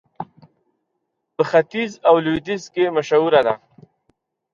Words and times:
په 1.35 1.43
ختيځ 1.51 1.91
او 2.07 2.15
لوېديځ 2.23 2.63
کې 2.73 2.93
مشهوره 2.97 3.41
ده. 3.47 3.55